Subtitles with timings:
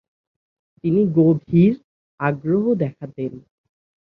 [0.83, 1.73] তিনি গভীর
[2.19, 3.31] আগ্রহ দেখাতেন।